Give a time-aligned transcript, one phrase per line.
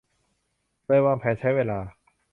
[0.85, 1.79] เลยวางแผนใช้เวลา